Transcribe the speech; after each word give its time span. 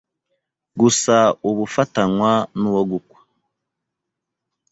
gusa 0.79 1.15
ubu 1.47 1.61
ufatanywa 1.67 2.31
n’uwo 2.59 2.81
gukwa. 2.91 3.19